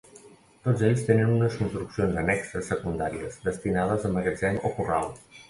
Tots 0.61 0.85
ells 0.87 1.03
tenen 1.09 1.29
unes 1.33 1.57
construccions 1.59 2.17
annexes 2.23 2.71
secundàries, 2.73 3.39
destinades 3.45 4.09
a 4.11 4.13
magatzem 4.19 4.61
o 4.65 4.75
corral. 4.81 5.09